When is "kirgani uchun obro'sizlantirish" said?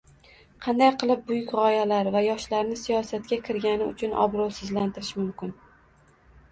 3.51-5.15